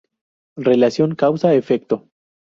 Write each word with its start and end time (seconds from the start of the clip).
Relación 0.69 1.13
causa-efecto. 1.15 1.95